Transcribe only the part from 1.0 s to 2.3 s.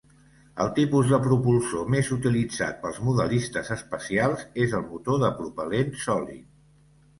de propulsor més